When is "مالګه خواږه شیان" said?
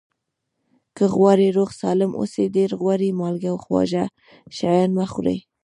3.19-4.89